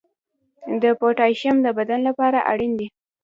[0.81, 2.87] د پوتاشیم د بدن لپاره اړین دی.